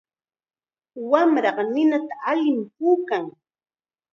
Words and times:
Wamraqa 1.09 1.63
ninata 1.73 2.15
allim 2.31 2.59
puukan. 2.75 3.25